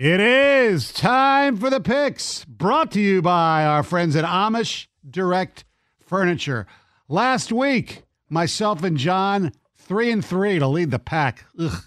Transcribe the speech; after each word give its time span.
It 0.00 0.20
is 0.20 0.92
time 0.92 1.56
for 1.56 1.70
the 1.70 1.80
picks, 1.80 2.44
brought 2.44 2.92
to 2.92 3.00
you 3.00 3.20
by 3.20 3.64
our 3.64 3.82
friends 3.82 4.14
at 4.14 4.24
Amish 4.24 4.86
Direct 5.10 5.64
Furniture. 6.06 6.68
Last 7.08 7.50
week, 7.50 8.04
myself 8.30 8.84
and 8.84 8.96
Jon, 8.96 9.50
three 9.74 10.12
and 10.12 10.24
three 10.24 10.60
to 10.60 10.68
lead 10.68 10.92
the 10.92 11.00
pack. 11.00 11.46
Ugh. 11.58 11.82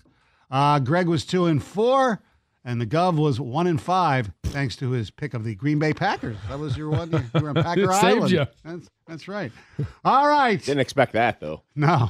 Uh, 0.50 0.80
Greg 0.80 1.08
was 1.08 1.23
two 1.26 1.45
and 1.45 1.64
four, 1.64 2.22
and 2.66 2.81
the 2.81 2.86
Gov 2.86 3.16
was 3.16 3.40
one 3.40 3.66
and 3.68 3.80
five, 3.80 4.30
thanks 4.44 4.75
to 4.75 4.92
his 4.92 5.09
pick 5.09 5.34
of 5.34 5.46
the 5.46 5.56
Green 5.56 5.80
Bay 5.80 5.94
Packers. 5.94 6.36
That 6.50 6.59
was 6.59 6.75
your 6.75 6.90
one. 6.90 7.12
You 7.34 7.42
were 7.42 7.50
on 7.52 7.56
Packer 7.64 7.84
It 7.84 7.94
saved 7.94 8.03
Island. 8.03 8.31
you. 8.31 8.46
That's, 8.66 8.90
that's 9.08 9.28
right. 9.30 9.53
All 10.03 10.28
right. 10.28 10.62
Didn't 10.62 10.81
expect 10.81 11.14
that 11.14 11.40
though. 11.40 11.62
No. 11.78 12.09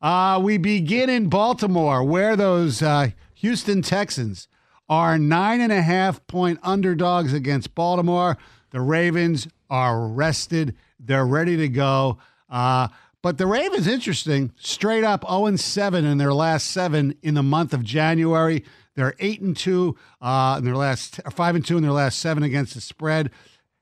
Uh, 0.00 0.38
we 0.40 0.58
begin 0.58 1.10
in 1.10 1.28
Baltimore, 1.28 2.04
where 2.04 2.36
those 2.36 2.82
uh, 2.82 3.08
Houston 3.34 3.82
Texans 3.82 4.46
are 4.88 5.18
nine 5.18 5.60
and 5.60 5.72
a 5.72 5.82
half 5.82 6.26
point 6.26 6.58
underdogs 6.62 7.32
against 7.32 7.74
Baltimore. 7.74 8.36
The 8.70 8.80
Ravens 8.80 9.48
are 9.70 10.06
rested. 10.06 10.76
They're 10.98 11.26
ready 11.26 11.56
to 11.56 11.68
go. 11.68 12.18
Uh, 12.50 12.88
but 13.22 13.38
the 13.38 13.46
Ravens, 13.46 13.86
interesting, 13.86 14.52
straight 14.56 15.04
up 15.04 15.24
0 15.26 15.56
7 15.56 16.04
in 16.04 16.18
their 16.18 16.34
last 16.34 16.70
seven 16.70 17.16
in 17.22 17.34
the 17.34 17.42
month 17.42 17.72
of 17.72 17.82
January. 17.82 18.64
They're 18.94 19.14
8 19.18 19.40
and 19.40 19.56
2 19.56 19.96
uh, 20.20 20.56
in 20.58 20.64
their 20.64 20.76
last, 20.76 21.20
5 21.30 21.54
and 21.56 21.64
2 21.64 21.78
in 21.78 21.82
their 21.82 21.92
last 21.92 22.18
seven 22.18 22.42
against 22.42 22.74
the 22.74 22.80
spread. 22.80 23.30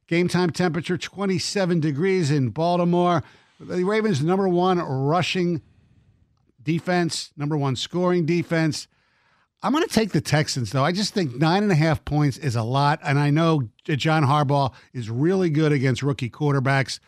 Game 0.07 0.29
time 0.29 0.51
temperature 0.51 0.97
27 0.97 1.81
degrees 1.81 2.31
in 2.31 2.51
Baltimore. 2.51 3.23
The 3.59 3.85
Ravens, 3.85 4.23
number 4.23 4.49
one 4.49 4.79
rushing 4.79 5.63
defense, 6.63 7.33
number 7.37 7.57
one 7.57 7.77
scoring 7.77 8.27
defense. 8.27 8.89
I'm 9.63 9.73
going 9.73 9.87
to 9.87 9.95
take 9.95 10.11
the 10.11 10.21
Texans, 10.21 10.73
though. 10.73 10.85
I 10.85 10.93
just 10.93 11.15
think 11.15 11.37
nine 11.37 11.63
and 11.63 11.71
a 11.71 11.77
half 11.77 12.05
points 12.05 12.37
is 12.39 12.57
a 12.57 12.63
lot. 12.63 12.99
And 13.03 13.19
I 13.19 13.31
know 13.31 13.69
John 13.85 14.25
Harbaugh 14.25 14.73
is 14.93 15.09
really 15.09 15.51
good 15.51 15.73
against 15.73 16.03
rookie 16.03 16.31
quarterbacks, 16.31 16.99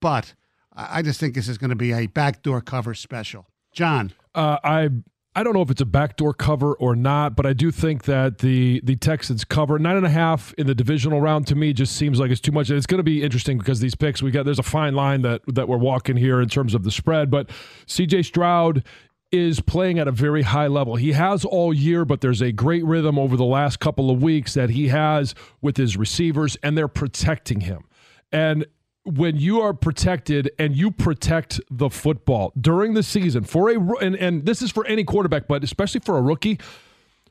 but 0.00 0.34
I 0.72 1.02
just 1.02 1.18
think 1.18 1.34
this 1.34 1.48
is 1.48 1.58
going 1.58 1.70
to 1.70 1.76
be 1.76 1.92
a 1.92 2.06
backdoor 2.06 2.60
cover 2.60 2.94
special. 2.94 3.46
Jon. 3.72 4.12
Uh, 4.34 4.58
I 4.62 4.90
I 5.36 5.42
don't 5.42 5.52
know 5.52 5.60
if 5.60 5.70
it's 5.70 5.82
a 5.82 5.86
backdoor 5.86 6.32
cover 6.32 6.72
or 6.74 6.96
not, 6.96 7.36
but 7.36 7.44
I 7.44 7.52
do 7.52 7.70
think 7.70 8.04
that 8.04 8.38
the 8.38 8.80
the 8.82 8.96
Texans 8.96 9.44
cover 9.44 9.78
nine 9.78 9.96
and 9.96 10.06
a 10.06 10.10
half 10.10 10.54
in 10.54 10.66
the 10.66 10.74
divisional 10.74 11.20
round 11.20 11.46
to 11.48 11.54
me 11.54 11.74
just 11.74 11.94
seems 11.94 12.18
like 12.18 12.30
it's 12.30 12.40
too 12.40 12.52
much. 12.52 12.70
It's 12.70 12.86
going 12.86 13.00
to 13.00 13.04
be 13.04 13.22
interesting 13.22 13.58
because 13.58 13.80
these 13.80 13.94
picks 13.94 14.22
we 14.22 14.30
got 14.30 14.46
there's 14.46 14.58
a 14.58 14.62
fine 14.62 14.94
line 14.94 15.20
that 15.22 15.42
that 15.48 15.68
we're 15.68 15.76
walking 15.76 16.16
here 16.16 16.40
in 16.40 16.48
terms 16.48 16.72
of 16.72 16.84
the 16.84 16.90
spread. 16.90 17.30
But 17.30 17.50
C.J. 17.86 18.22
Stroud 18.22 18.82
is 19.32 19.60
playing 19.60 19.98
at 19.98 20.06
a 20.06 20.12
very 20.12 20.42
high 20.42 20.68
level. 20.68 20.96
He 20.96 21.12
has 21.12 21.44
all 21.44 21.74
year, 21.74 22.04
but 22.04 22.20
there's 22.20 22.40
a 22.40 22.52
great 22.52 22.84
rhythm 22.84 23.18
over 23.18 23.36
the 23.36 23.44
last 23.44 23.80
couple 23.80 24.10
of 24.10 24.22
weeks 24.22 24.54
that 24.54 24.70
he 24.70 24.88
has 24.88 25.34
with 25.60 25.76
his 25.76 25.96
receivers, 25.96 26.56
and 26.62 26.78
they're 26.78 26.88
protecting 26.88 27.62
him. 27.62 27.84
And 28.30 28.66
when 29.04 29.36
you 29.36 29.60
are 29.60 29.72
protected 29.72 30.50
and 30.58 30.76
you 30.76 30.90
protect 30.90 31.60
the 31.70 31.88
football 31.88 32.52
during 32.60 32.94
the 32.94 33.02
season 33.04 33.44
for 33.44 33.70
a 33.70 33.78
and, 34.04 34.16
and 34.16 34.44
this 34.44 34.60
is 34.60 34.70
for 34.70 34.84
any 34.86 35.04
quarterback, 35.04 35.46
but 35.46 35.62
especially 35.62 36.00
for 36.00 36.18
a 36.18 36.22
rookie, 36.22 36.58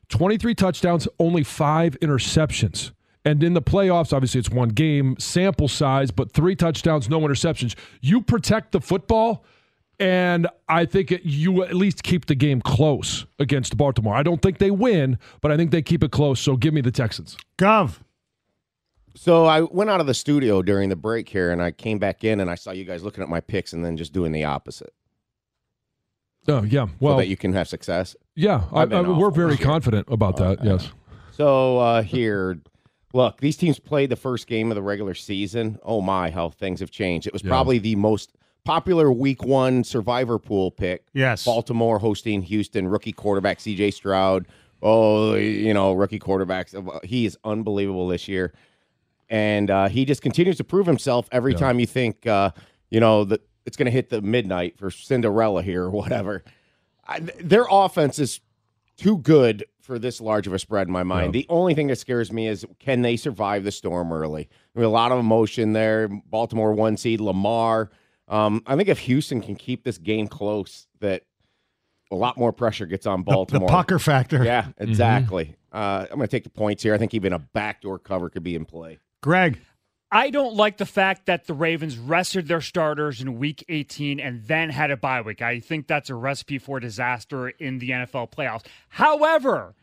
23 0.09 0.55
touchdowns, 0.55 1.07
only 1.19 1.43
five 1.43 1.99
interceptions. 2.01 2.91
And 3.25 3.43
in 3.43 3.53
the 3.53 3.61
playoffs, 3.61 4.13
obviously 4.13 4.39
it's 4.39 4.51
one 4.51 4.69
game 4.69 5.15
sample 5.17 5.67
size, 5.67 6.11
but 6.11 6.31
three 6.31 6.55
touchdowns, 6.55 7.09
no 7.09 7.19
interceptions. 7.21 7.75
You 7.99 8.21
protect 8.21 8.71
the 8.71 8.79
football, 8.79 9.43
and 9.99 10.47
I 10.67 10.85
think 10.85 11.11
it, 11.11 11.23
you 11.23 11.63
at 11.63 11.73
least 11.73 12.03
keep 12.03 12.25
the 12.25 12.35
game 12.35 12.61
close 12.61 13.25
against 13.39 13.77
Baltimore. 13.77 14.15
I 14.15 14.23
don't 14.23 14.41
think 14.41 14.57
they 14.57 14.71
win, 14.71 15.17
but 15.41 15.51
I 15.51 15.57
think 15.57 15.71
they 15.71 15.81
keep 15.81 16.03
it 16.03 16.11
close. 16.11 16.39
So 16.39 16.57
give 16.57 16.73
me 16.73 16.81
the 16.81 16.91
Texans. 16.91 17.37
Gov. 17.57 17.99
So 19.15 19.45
I 19.45 19.61
went 19.61 19.89
out 19.89 20.01
of 20.01 20.07
the 20.07 20.13
studio 20.13 20.61
during 20.61 20.89
the 20.89 20.95
break 20.97 21.29
here, 21.29 21.51
and 21.51 21.61
I 21.61 21.71
came 21.71 21.99
back 21.99 22.23
in, 22.25 22.41
and 22.41 22.51
I 22.51 22.55
saw 22.55 22.71
you 22.71 22.83
guys 22.83 23.01
looking 23.03 23.23
at 23.23 23.29
my 23.29 23.39
picks, 23.39 23.71
and 23.71 23.83
then 23.85 23.95
just 23.95 24.11
doing 24.11 24.33
the 24.33 24.43
opposite, 24.43 24.93
Oh 26.47 26.63
yeah, 26.63 26.87
well, 26.99 27.13
so 27.13 27.17
that 27.19 27.27
you 27.27 27.37
can 27.37 27.53
have 27.53 27.67
success. 27.67 28.15
yeah, 28.35 28.65
I, 28.71 28.81
I've 28.81 28.89
been 28.89 29.05
I- 29.05 29.17
we're 29.17 29.31
very 29.31 29.57
confident 29.57 30.07
about 30.11 30.37
that. 30.37 30.63
Yes. 30.63 30.91
So 31.31 31.77
uh, 31.79 32.01
here, 32.03 32.59
look, 33.13 33.39
these 33.39 33.57
teams 33.57 33.79
played 33.79 34.09
the 34.09 34.15
first 34.15 34.47
game 34.47 34.69
of 34.69 34.75
the 34.75 34.81
regular 34.83 35.13
season. 35.15 35.79
Oh 35.83 36.01
my, 36.01 36.29
how 36.29 36.49
things 36.49 36.81
have 36.81 36.91
changed! 36.91 37.25
It 37.25 37.33
was 37.33 37.41
Yeah. 37.41 37.49
probably 37.49 37.79
the 37.79 37.95
most 37.95 38.33
popular 38.65 39.11
Week 39.11 39.43
One 39.43 39.83
Survivor 39.83 40.37
Pool 40.37 40.71
pick. 40.71 41.05
Yes. 41.13 41.45
Baltimore 41.45 41.99
hosting 41.99 42.41
Houston, 42.41 42.87
rookie 42.87 43.13
quarterback 43.13 43.59
C.J. 43.61 43.91
Stroud. 43.91 44.47
Oh, 44.81 45.35
you 45.35 45.73
know, 45.73 45.93
rookie 45.93 46.19
quarterbacks. 46.19 46.75
He 47.05 47.25
is 47.25 47.37
unbelievable 47.45 48.07
this 48.07 48.27
year, 48.27 48.53
and 49.29 49.71
uh, 49.71 49.87
he 49.87 50.03
just 50.05 50.21
continues 50.21 50.57
to 50.57 50.63
prove 50.63 50.85
himself 50.85 51.27
every 51.31 51.53
Yeah. 51.53 51.59
time 51.59 51.79
you 51.79 51.85
think, 51.87 52.27
uh, 52.27 52.51
you 52.89 52.99
know, 52.99 53.23
that 53.23 53.41
it's 53.65 53.77
going 53.77 53.85
to 53.85 53.91
hit 53.91 54.09
the 54.09 54.21
midnight 54.21 54.77
for 54.77 54.91
Cinderella 54.91 55.63
here 55.63 55.83
or 55.85 55.89
whatever. 55.91 56.43
I, 57.07 57.19
their 57.19 57.65
offense 57.69 58.19
is 58.19 58.41
too 58.97 59.17
good 59.17 59.65
for 59.81 59.97
this 59.99 60.19
large 60.19 60.47
of 60.47 60.53
a 60.53 60.59
spread 60.59 60.87
in 60.87 60.93
my 60.93 61.03
mind. 61.03 61.33
Yeah. 61.33 61.41
The 61.41 61.45
only 61.49 61.73
thing 61.75 61.87
that 61.87 61.97
scares 61.97 62.31
me 62.31 62.47
is 62.47 62.65
can 62.79 63.01
they 63.01 63.15
survive 63.17 63.63
the 63.63 63.71
storm 63.71 64.11
early? 64.11 64.49
I 64.75 64.79
mean, 64.79 64.85
a 64.85 64.89
lot 64.89 65.11
of 65.11 65.19
emotion 65.19 65.73
there. 65.73 66.07
Baltimore 66.07 66.73
one 66.73 66.97
seed, 66.97 67.21
Lamar. 67.21 67.91
Um, 68.27 68.63
I 68.65 68.75
think 68.75 68.89
if 68.89 68.99
Houston 68.99 69.41
can 69.41 69.55
keep 69.55 69.83
this 69.83 69.97
game 69.97 70.27
close, 70.27 70.87
that 70.99 71.23
a 72.11 72.15
lot 72.15 72.37
more 72.37 72.51
pressure 72.51 72.85
gets 72.85 73.05
on 73.05 73.19
The, 73.19 73.25
the 73.25 73.31
Baltimore. 73.31 73.69
pucker 73.69 73.99
factor. 73.99 74.43
Yeah, 74.43 74.67
exactly. 74.77 75.55
Uh, 75.71 76.05
I'm 76.09 76.17
going 76.17 76.21
to 76.21 76.27
take 76.27 76.43
the 76.43 76.49
points 76.49 76.83
here. 76.83 76.93
I 76.93 76.97
think 76.97 77.13
even 77.13 77.33
a 77.33 77.39
backdoor 77.39 77.99
cover 77.99 78.29
could 78.29 78.43
be 78.43 78.55
in 78.55 78.65
play. 78.65 78.99
Greg. 79.21 79.59
I 80.11 80.29
don't 80.29 80.55
like 80.55 80.77
the 80.77 80.85
fact 80.85 81.25
that 81.25 81.45
the 81.47 81.53
Ravens 81.53 81.97
rested 81.97 82.47
their 82.47 82.61
starters 82.61 83.19
in 83.21 83.37
week 83.37 83.65
18 83.67 84.19
and 84.19 84.43
then 84.43 84.69
had 84.69 84.91
a 84.91 84.95
bye 84.95 85.19
week. 85.21 85.41
I 85.41 85.59
think 85.59 85.87
that's 85.87 86.09
a 86.09 86.15
recipe 86.15 86.57
for 86.59 86.79
disaster 86.79 87.49
in 87.49 87.79
the 87.79 87.89
NFL 87.89 88.31
playoffs. 88.31 88.65
However, 88.87 89.73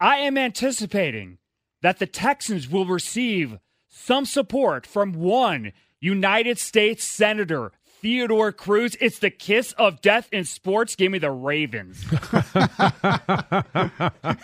I 0.00 0.18
am 0.18 0.38
anticipating 0.38 1.38
that 1.82 1.98
the 1.98 2.06
Texans 2.06 2.68
will 2.68 2.86
receive 2.86 3.58
some 3.88 4.24
support 4.24 4.86
from 4.86 5.12
one 5.12 5.72
United 6.02 6.58
States 6.58 7.04
Senator, 7.04 7.70
Theodore 8.00 8.50
Cruz. 8.50 8.96
It's 9.00 9.20
the 9.20 9.30
kiss 9.30 9.72
of 9.78 10.02
death 10.02 10.28
in 10.32 10.44
sports. 10.44 10.96
Give 10.96 11.12
me 11.12 11.18
the 11.20 11.30
Ravens. 11.30 12.04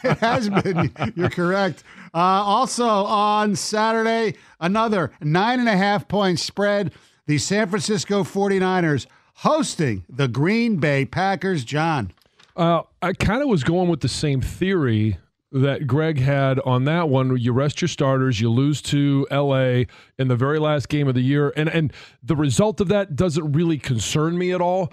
it 0.05 0.19
has 0.19 0.49
been. 0.49 0.93
You're 1.16 1.31
correct. 1.31 1.82
Uh, 2.14 2.19
also 2.19 2.87
on 2.87 3.56
Saturday, 3.56 4.38
another 4.60 5.10
nine 5.20 5.58
and 5.58 5.69
a 5.69 5.76
half 5.76 6.06
point 6.06 6.38
spread. 6.38 6.93
The 7.26 7.38
San 7.38 7.69
Francisco 7.69 8.22
49ers 8.22 9.06
hosting 9.34 10.04
the 10.08 10.28
Green 10.28 10.76
Bay 10.76 11.04
Packers. 11.04 11.64
Jon. 11.64 12.12
Uh, 12.56 12.82
I 13.02 13.14
kind 13.14 13.43
of 13.43 13.49
was 13.49 13.64
going 13.64 13.88
with 13.88 14.00
the 14.00 14.08
same 14.08 14.40
theory 14.40 15.19
that 15.52 15.86
Greg 15.86 16.18
had 16.18 16.60
on 16.60 16.84
that 16.84 17.08
one. 17.08 17.36
You 17.38 17.52
rest 17.52 17.80
your 17.80 17.88
starters, 17.88 18.40
you 18.40 18.50
lose 18.50 18.82
to 18.82 19.26
LA 19.30 19.84
in 20.18 20.28
the 20.28 20.36
very 20.36 20.58
last 20.58 20.88
game 20.88 21.08
of 21.08 21.14
the 21.14 21.22
year, 21.22 21.52
and 21.56 21.68
and 21.68 21.92
the 22.22 22.36
result 22.36 22.80
of 22.80 22.88
that 22.88 23.16
doesn't 23.16 23.52
really 23.52 23.78
concern 23.78 24.36
me 24.36 24.52
at 24.52 24.60
all. 24.60 24.92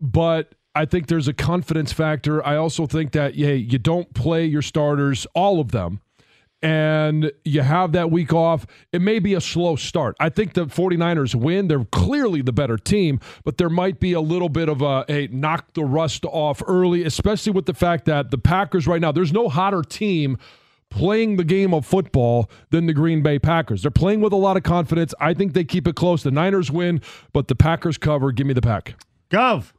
But 0.00 0.54
I 0.74 0.84
think 0.84 1.06
there's 1.06 1.28
a 1.28 1.32
confidence 1.32 1.92
factor. 1.92 2.44
I 2.46 2.56
also 2.56 2.86
think 2.86 3.12
that 3.12 3.34
yeah, 3.34 3.52
you 3.52 3.78
don't 3.78 4.12
play 4.12 4.44
your 4.44 4.62
starters, 4.62 5.26
all 5.34 5.60
of 5.60 5.70
them, 5.70 6.00
and 6.62 7.30
you 7.44 7.60
have 7.60 7.92
that 7.92 8.10
week 8.10 8.32
off, 8.32 8.66
it 8.92 9.02
may 9.02 9.18
be 9.18 9.34
a 9.34 9.40
slow 9.40 9.76
start. 9.76 10.16
I 10.18 10.28
think 10.28 10.54
the 10.54 10.66
49ers 10.66 11.34
win. 11.34 11.68
They're 11.68 11.84
clearly 11.84 12.42
the 12.42 12.52
better 12.52 12.76
team, 12.78 13.20
but 13.44 13.58
there 13.58 13.68
might 13.68 14.00
be 14.00 14.12
a 14.12 14.20
little 14.20 14.48
bit 14.48 14.68
of 14.68 14.82
a, 14.82 15.04
a 15.08 15.28
knock 15.28 15.74
the 15.74 15.84
rust 15.84 16.24
off 16.24 16.62
early, 16.66 17.04
especially 17.04 17.52
with 17.52 17.66
the 17.66 17.74
fact 17.74 18.06
that 18.06 18.30
the 18.30 18.38
Packers 18.38 18.86
right 18.86 19.00
now, 19.00 19.12
there's 19.12 19.32
no 19.32 19.48
hotter 19.48 19.82
team 19.82 20.38
playing 20.88 21.36
the 21.36 21.44
game 21.44 21.74
of 21.74 21.84
football 21.84 22.50
than 22.70 22.86
the 22.86 22.94
Green 22.94 23.22
Bay 23.22 23.38
Packers. 23.38 23.82
They're 23.82 23.90
playing 23.90 24.20
with 24.20 24.32
a 24.32 24.36
lot 24.36 24.56
of 24.56 24.62
confidence. 24.62 25.12
I 25.20 25.34
think 25.34 25.52
they 25.52 25.64
keep 25.64 25.86
it 25.86 25.96
close. 25.96 26.22
The 26.22 26.30
Niners 26.30 26.70
win, 26.70 27.00
but 27.32 27.48
the 27.48 27.54
Packers 27.54 27.98
cover. 27.98 28.32
Give 28.32 28.46
me 28.46 28.54
the 28.54 28.62
pack. 28.62 28.94
Gov. 29.30 29.72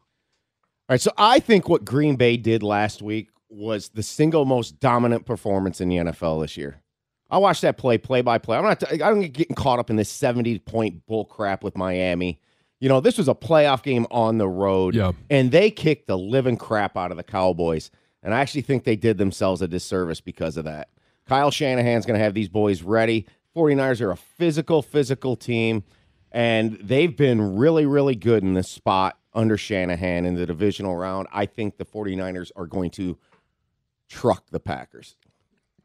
All 0.90 0.94
right, 0.94 1.02
so 1.02 1.12
I 1.18 1.40
think 1.40 1.68
what 1.68 1.84
Green 1.84 2.16
Bay 2.16 2.38
did 2.38 2.64
last 2.64 3.02
week 3.02 3.30
was 3.50 3.90
the 3.90 4.04
single 4.04 4.46
most 4.46 4.80
dominant 4.80 5.26
performance 5.26 5.80
in 5.82 5.90
the 5.90 5.98
NFL 5.98 6.42
this 6.42 6.58
year. 6.58 6.82
I 7.30 7.38
watched 7.40 7.62
that 7.64 7.78
play, 7.78 7.98
play 7.98 8.22
by 8.22 8.38
play. 8.38 8.58
I'm 8.58 8.64
not. 8.64 8.82
I 8.92 8.98
don't 8.98 9.20
get 9.22 9.34
getting 9.34 9.56
caught 9.56 9.80
up 9.80 9.90
in 9.90 9.96
this 9.98 10.10
70 10.10 10.60
point 10.60 11.06
bull 11.08 11.26
crap 11.26 11.64
with 11.64 11.76
Miami. 11.78 12.40
You 12.80 12.88
know, 12.90 13.00
this 13.02 13.18
was 13.18 13.28
a 13.28 13.34
playoff 13.34 13.82
game 13.84 14.06
on 14.12 14.38
the 14.38 14.48
road, 14.48 14.94
Yeah. 14.96 15.12
and 15.30 15.52
they 15.52 15.72
kicked 15.72 16.08
the 16.08 16.18
living 16.18 16.58
crap 16.58 16.96
out 16.96 17.10
of 17.12 17.18
the 17.18 17.24
Cowboys. 17.24 17.90
And 18.24 18.34
I 18.34 18.40
actually 18.40 18.62
think 18.62 18.84
they 18.84 18.96
did 18.96 19.18
themselves 19.18 19.62
a 19.62 19.68
disservice 19.68 20.22
because 20.22 20.58
of 20.58 20.66
that. 20.66 20.90
Kyle 21.26 21.52
Shanahan's 21.52 22.06
going 22.06 22.18
to 22.18 22.24
have 22.24 22.34
these 22.34 22.50
boys 22.50 22.82
ready. 22.84 23.26
49ers 23.56 24.00
are 24.02 24.12
a 24.12 24.16
physical, 24.18 24.82
physical 24.82 25.36
team, 25.36 25.84
and 26.32 26.78
they've 26.82 27.16
been 27.16 27.58
really, 27.58 27.86
really 27.86 28.16
good 28.16 28.44
in 28.44 28.54
this 28.54 28.70
spot 28.70 29.18
under 29.34 29.58
Shanahan 29.58 30.26
in 30.26 30.36
the 30.36 30.46
divisional 30.46 30.96
round. 30.96 31.28
I 31.32 31.46
think 31.46 31.78
the 31.78 31.86
49ers 31.86 32.52
are 32.56 32.68
going 32.68 32.92
to 32.92 33.18
truck 34.08 34.46
the 34.52 34.60
Packers. 34.60 35.16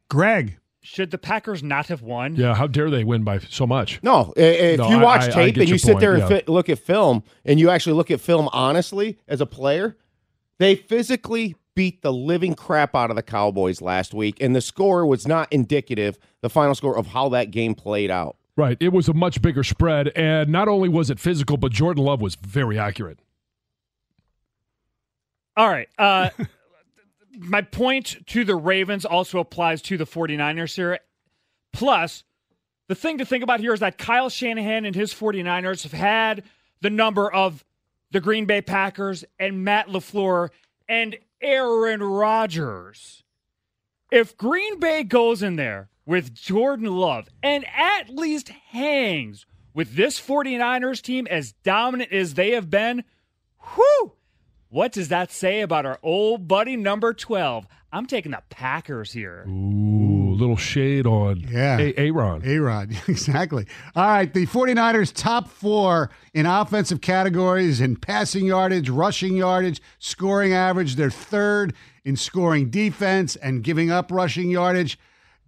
Greg. 0.09 0.59
Should 0.85 1.13
the 1.13 1.19
Packers 1.19 1.63
not 1.63 1.87
have 1.87 2.03
won? 2.03 2.35
Yeah, 2.35 2.55
how 2.57 2.67
dare 2.67 2.91
they 2.91 3.05
win 3.05 3.23
by 3.23 3.39
so 3.39 3.67
much? 3.69 4.01
No, 4.03 4.33
if 4.37 4.79
No, 4.79 4.89
you 4.91 4.97
I- 4.99 5.03
watch 5.03 5.23
I- 5.23 5.27
I 5.27 5.31
tape 5.31 5.57
and 5.59 5.69
you 5.69 5.79
sit 5.79 5.93
point, 5.93 6.01
there 6.01 6.15
and 6.15 6.23
yeah. 6.23 6.41
fi- 6.41 6.43
look 6.49 6.69
at 6.69 6.79
film 6.81 7.23
and 7.45 7.61
you 7.61 7.71
actually 7.71 7.93
look 7.93 8.11
at 8.11 8.21
film 8.21 8.49
honestly 8.53 9.17
as 9.29 9.41
a 9.41 9.47
player, 9.47 9.97
they 10.59 10.75
physically 10.75 11.55
beat 11.77 12.03
the 12.03 12.13
living 12.13 12.55
crap 12.55 12.95
out 12.97 13.11
of 13.11 13.17
the 13.17 13.23
Cowboys 13.23 13.81
last 13.81 14.13
week, 14.13 14.37
and 14.41 14.55
the 14.57 14.61
score 14.61 15.07
was 15.07 15.27
not 15.27 15.51
indicative, 15.53 16.19
the 16.41 16.51
final 16.51 16.75
score 16.75 16.99
of 16.99 17.07
how 17.07 17.29
that 17.31 17.51
game 17.53 17.75
played 17.77 18.11
out. 18.11 18.37
Right. 18.57 18.77
It 18.81 18.93
was 18.93 19.09
a 19.09 19.15
much 19.15 19.41
bigger 19.41 19.63
spread. 19.65 20.09
And 20.17 20.51
not 20.51 20.69
only 20.69 20.89
was 20.89 21.09
it 21.11 21.19
physical, 21.21 21.57
but 21.57 21.73
Jordan 21.73 22.05
Love 22.05 22.21
was 22.21 22.35
very 22.35 22.79
accurate. 22.79 23.21
All 25.57 25.69
right. 25.69 25.89
Uh, 25.99 26.31
my 27.39 27.63
point 27.63 28.27
to 28.29 28.45
the 28.45 28.57
Ravens 28.57 29.05
also 29.05 29.39
applies 29.39 29.83
to 29.83 29.97
the 29.97 30.05
49ers 30.07 30.77
here. 30.77 30.99
Plus, 31.73 32.25
the 32.89 32.95
thing 32.95 33.19
to 33.19 33.25
think 33.25 33.43
about 33.43 33.61
here 33.61 33.73
is 33.73 33.81
that 33.81 33.99
Kyle 33.99 34.29
Shanahan 34.29 34.85
and 34.85 34.95
his 34.95 35.15
49ers 35.15 35.83
have 35.85 35.93
had 35.93 36.45
the 36.81 36.91
number 36.91 37.33
of 37.33 37.65
the 38.11 38.21
Green 38.21 38.45
Bay 38.45 38.61
Packers 38.61 39.25
and 39.39 39.65
Matt 39.65 39.89
LaFleur 39.89 40.51
and 40.89 41.17
Aaron 41.41 42.03
Rodgers. 42.03 43.25
If 44.11 44.37
Green 44.37 44.79
Bay 44.79 45.05
goes 45.05 45.43
in 45.43 45.57
there 45.57 45.89
with 46.05 46.35
Jordan 46.35 46.95
Love 46.95 47.29
and 47.43 47.65
at 47.75 48.11
least 48.11 48.51
hangs 48.51 49.47
with 49.73 49.97
this 49.97 50.21
49ers 50.21 51.01
team 51.01 51.27
as 51.29 51.53
dominant 51.65 52.13
as 52.13 52.35
they 52.35 52.51
have 52.51 52.69
been, 52.69 53.05
whew, 53.75 54.13
what 54.73 54.91
does 54.93 55.09
that 55.09 55.31
say 55.31 55.61
about 55.61 55.85
our 55.87 55.99
old 56.03 56.49
buddy 56.49 56.77
number 56.77 57.13
12? 57.13 57.67
I'm 57.95 58.07
taking 58.07 58.33
the 58.33 58.43
Packers 58.49 59.13
here. 59.13 59.45
Ooh, 59.47 60.35
little 60.35 60.57
shade 60.57 61.07
on 61.07 61.41
Yeah. 61.41 61.79
A- 61.79 61.95
Aaron. 61.99 62.41
A-Rod, 62.43 62.91
exactly. 63.07 63.67
All 63.95 64.07
right, 64.07 64.33
the 64.33 64.47
49ers 64.47 65.13
top 65.15 65.49
four 65.51 66.09
in 66.33 66.47
offensive 66.47 67.03
categories 67.03 67.83
in 67.83 67.97
passing 67.97 68.47
yardage, 68.47 68.89
rushing 68.89 69.37
yardage, 69.37 69.83
scoring 69.99 70.55
average. 70.55 70.97
They're 70.97 71.11
third 71.11 71.75
in 72.05 72.17
scoring 72.17 72.71
defense 72.71 73.37
and 73.37 73.63
giving 73.63 73.91
up 73.91 74.11
rushing 74.11 74.49
yardage. 74.51 74.99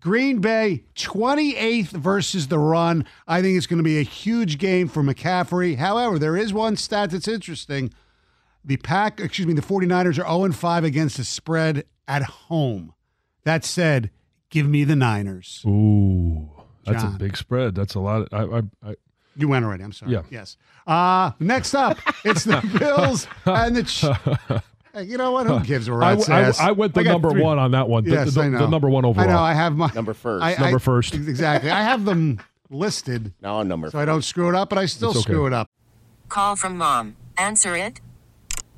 Green 0.00 0.40
Bay, 0.42 0.84
28th 0.96 1.86
versus 1.92 2.48
the 2.48 2.58
run. 2.58 3.06
I 3.26 3.40
think 3.40 3.56
it's 3.56 3.66
going 3.66 3.78
to 3.78 3.82
be 3.82 3.98
a 3.98 4.02
huge 4.02 4.58
game 4.58 4.86
for 4.86 5.02
McCaffrey. 5.02 5.76
However, 5.76 6.18
there 6.18 6.36
is 6.36 6.52
one 6.52 6.76
stat 6.76 7.10
that's 7.12 7.26
interesting. 7.26 7.90
The 8.64 8.76
pack, 8.78 9.20
excuse 9.20 9.46
me, 9.46 9.54
the 9.54 9.62
49ers 9.62 10.18
are 10.18 10.40
0 10.40 10.52
5 10.52 10.84
against 10.84 11.16
the 11.18 11.24
spread 11.24 11.84
at 12.08 12.22
home. 12.22 12.94
That 13.44 13.64
said, 13.64 14.10
give 14.48 14.66
me 14.66 14.84
the 14.84 14.96
Niners. 14.96 15.62
Ooh, 15.66 16.48
that's 16.86 17.02
Jon. 17.02 17.14
a 17.14 17.18
big 17.18 17.36
spread. 17.36 17.74
That's 17.74 17.94
a 17.94 18.00
lot. 18.00 18.28
I, 18.32 18.42
I, 18.44 18.62
I, 18.90 18.94
You 19.36 19.48
went 19.48 19.64
already. 19.66 19.84
I'm 19.84 19.92
sorry. 19.92 20.12
Yeah. 20.12 20.22
Yes. 20.30 20.56
Uh, 20.86 21.32
next 21.40 21.74
up, 21.74 21.98
it's 22.24 22.44
the 22.44 22.60
Bills 22.78 23.26
and 23.44 23.76
the. 23.76 23.82
Ch- 23.82 24.04
you 25.06 25.18
know 25.18 25.32
what? 25.32 25.46
Who 25.46 25.60
gives 25.60 25.88
a 25.88 25.92
I, 25.92 25.96
rat's 26.14 26.28
I, 26.30 26.40
ass? 26.42 26.60
I 26.60 26.70
went 26.72 26.94
the 26.94 27.04
got 27.04 27.12
number 27.12 27.30
three- 27.32 27.42
one 27.42 27.58
on 27.58 27.72
that 27.72 27.88
one. 27.88 28.04
The, 28.04 28.12
Yes, 28.12 28.34
the, 28.34 28.42
I 28.42 28.48
know. 28.48 28.58
the 28.60 28.68
number 28.68 28.88
one 28.88 29.04
overall. 29.04 29.28
I 29.28 29.32
know. 29.32 29.38
I 29.40 29.52
have 29.52 29.76
my 29.76 29.90
Number 29.94 30.14
first. 30.14 30.42
I- 30.42 30.54
Number 30.56 30.78
first. 30.78 31.14
Exactly. 31.14 31.70
I 31.70 31.82
have 31.82 32.04
them 32.06 32.40
listed 32.70 33.34
Now 33.42 33.60
I'm 33.60 33.68
number 33.68 33.90
so 33.90 33.98
I 33.98 34.04
don't 34.06 34.22
screw 34.22 34.48
it 34.48 34.54
up, 34.54 34.70
but 34.70 34.78
I 34.78 34.86
still 34.86 35.10
okay. 35.10 35.20
screw 35.20 35.46
it 35.46 35.52
up. 35.52 35.68
Call 36.28 36.56
from 36.56 36.78
mom. 36.78 37.16
Answer 37.36 37.76
it. 37.76 38.00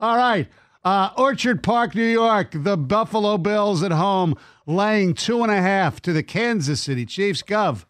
All 0.00 0.16
right. 0.16 0.48
Uh, 0.82 1.10
Orchard 1.18 1.62
Park, 1.62 1.94
New 1.94 2.06
York. 2.06 2.52
The 2.54 2.76
Buffalo 2.76 3.36
Bills 3.36 3.82
at 3.82 3.92
home 3.92 4.34
laying 4.66 5.12
two 5.12 5.42
and 5.42 5.52
a 5.52 5.60
half 5.60 6.00
to 6.02 6.12
the 6.12 6.22
Kansas 6.22 6.80
City 6.80 7.04
Chiefs. 7.04 7.42
Gov. 7.42 7.84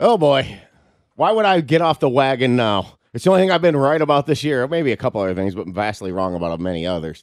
Oh 0.00 0.16
boy. 0.16 0.60
Why 1.16 1.30
would 1.30 1.44
I 1.44 1.60
get 1.60 1.82
off 1.82 2.00
the 2.00 2.08
wagon 2.08 2.56
now? 2.56 2.98
It's 3.12 3.24
the 3.24 3.30
only 3.30 3.42
thing 3.42 3.50
I've 3.50 3.62
been 3.62 3.76
right 3.76 4.00
about 4.00 4.26
this 4.26 4.42
year. 4.42 4.66
Maybe 4.66 4.92
a 4.92 4.96
couple 4.96 5.20
other 5.20 5.34
things, 5.34 5.54
but 5.54 5.68
vastly 5.68 6.10
wrong 6.10 6.34
about 6.34 6.58
many 6.58 6.86
others. 6.86 7.22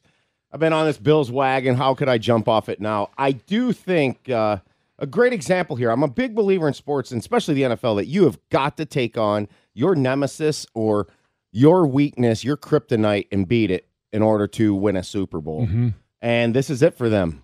I've 0.54 0.60
been 0.60 0.74
on 0.74 0.86
this 0.86 0.98
Bills 0.98 1.32
wagon. 1.32 1.76
How 1.76 1.96
could 1.96 2.08
I 2.08 2.18
jump 2.18 2.48
off 2.48 2.70
it 2.70 2.80
now? 2.80 3.10
I 3.18 3.32
do 3.32 3.74
think 3.74 4.30
uh, 4.30 4.58
a 5.00 5.08
great 5.08 5.34
example 5.34 5.76
here. 5.76 5.90
I'm 5.90 6.04
a 6.04 6.08
big 6.08 6.36
believer 6.36 6.68
in 6.68 6.74
sports, 6.74 7.12
and 7.12 7.20
especially 7.20 7.56
the 7.56 7.64
NFL, 7.64 7.98
that 7.98 8.06
you 8.06 8.24
have 8.26 8.38
got 8.50 8.78
to 8.78 8.86
take 8.86 9.18
on 9.18 9.50
your 9.74 9.96
nemesis 9.96 10.66
or 10.74 11.08
your 11.52 11.88
weakness, 11.88 12.44
your 12.44 12.58
kryptonite, 12.58 13.28
and 13.32 13.48
beat 13.48 13.72
it 13.72 13.88
in 14.12 14.22
order 14.22 14.48
to 14.48 14.74
win 14.74 14.96
a 14.96 15.04
Super 15.04 15.40
Bowl. 15.40 15.66
Mm-hmm. 15.66 15.90
And 16.22 16.54
this 16.54 16.70
is 16.70 16.82
it 16.82 16.96
for 16.96 17.10
them. 17.10 17.44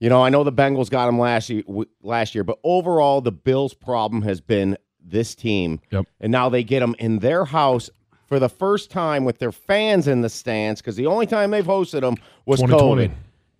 You 0.00 0.08
know, 0.08 0.22
I 0.22 0.28
know 0.28 0.44
the 0.44 0.52
Bengals 0.52 0.90
got 0.90 1.06
them 1.06 1.18
last 1.18 1.48
year, 1.48 1.62
last 2.02 2.34
year, 2.34 2.44
but 2.44 2.58
overall, 2.64 3.20
the 3.20 3.32
Bills' 3.32 3.74
problem 3.74 4.22
has 4.22 4.40
been 4.40 4.76
this 5.00 5.34
team. 5.34 5.80
Yep. 5.90 6.06
And 6.20 6.32
now 6.32 6.48
they 6.48 6.64
get 6.64 6.80
them 6.80 6.94
in 6.98 7.20
their 7.20 7.44
house 7.44 7.90
for 8.26 8.38
the 8.38 8.48
first 8.48 8.90
time 8.90 9.24
with 9.24 9.38
their 9.38 9.52
fans 9.52 10.08
in 10.08 10.22
the 10.22 10.28
stands 10.28 10.80
because 10.80 10.96
the 10.96 11.06
only 11.06 11.26
time 11.26 11.50
they've 11.50 11.64
hosted 11.64 12.00
them 12.00 12.16
was 12.46 12.60
2020. 12.60 13.08
COVID. 13.08 13.14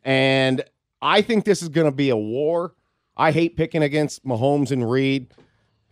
And 0.04 0.64
I 1.00 1.22
think 1.22 1.44
this 1.44 1.62
is 1.62 1.68
going 1.68 1.86
to 1.86 1.96
be 1.96 2.10
a 2.10 2.16
war. 2.16 2.74
I 3.16 3.30
hate 3.30 3.56
picking 3.56 3.82
against 3.82 4.24
Mahomes 4.24 4.70
and 4.70 4.90
Reid. 4.90 5.32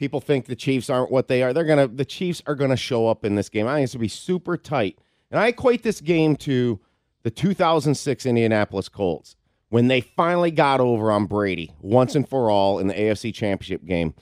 People 0.03 0.21
think 0.21 0.47
the 0.47 0.57
Chiefs 0.57 0.91
aren't 0.91 1.13
what 1.13 1.29
they 1.29 1.45
are. 1.45 1.53
They're 1.53 1.63
gonna. 1.63 1.87
The 1.87 2.05
Chiefs 2.05 2.43
are 2.49 2.57
gonna 2.57 2.77
show 2.77 3.07
up 3.07 3.25
in 3.25 3.37
this 3.37 3.49
game. 3.49 3.69
I 3.69 3.75
think 3.75 3.85
it's 3.85 3.95
gonna 3.95 4.01
be 4.01 4.09
super 4.09 4.57
tight. 4.57 4.99
And 5.31 5.39
I 5.39 5.47
equate 5.47 5.85
this 5.85 6.01
game 6.01 6.35
to 6.39 6.81
the 7.23 7.31
2006 7.31 8.27
Indianapolis 8.27 8.89
Colts 8.89 9.37
when 9.69 9.87
they 9.87 10.01
finally 10.01 10.51
got 10.51 10.81
over 10.81 11.13
on 11.13 11.27
Brady 11.27 11.73
once 11.81 12.17
and 12.17 12.29
for 12.29 12.51
all 12.51 12.81
in 12.81 12.89
the 12.89 12.95
AFC 12.95 13.33
Championship 13.33 13.85
game. 13.85 14.13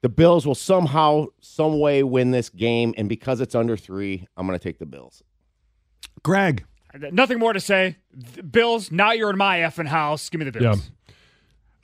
the 0.00 0.08
Bills 0.08 0.46
will 0.46 0.54
somehow, 0.54 1.26
some 1.40 1.80
way 1.80 2.04
win 2.04 2.30
this 2.30 2.48
game, 2.48 2.94
and 2.96 3.08
because 3.08 3.40
it's 3.40 3.56
under 3.56 3.76
three, 3.76 4.28
I'm 4.36 4.46
going 4.46 4.56
to 4.56 4.62
take 4.62 4.78
the 4.78 4.86
Bills. 4.86 5.24
Greg. 6.22 6.64
Nothing 6.94 7.40
more 7.40 7.52
to 7.52 7.58
say. 7.58 7.96
Bills, 8.48 8.92
now 8.92 9.10
you're 9.10 9.30
in 9.30 9.36
my 9.36 9.58
effing 9.58 9.88
house. 9.88 10.28
Give 10.28 10.38
me 10.38 10.44
the 10.44 10.52
Bills. 10.52 10.92